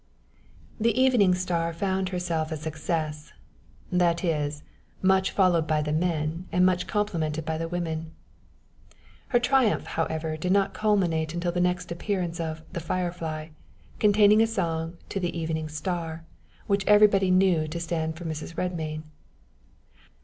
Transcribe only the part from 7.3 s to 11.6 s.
by the women. Her triumph, however, did not culminate until the